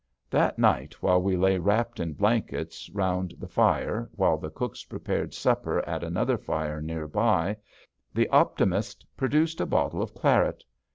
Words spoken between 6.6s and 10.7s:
near by, the Optimist produced a bottle of claret.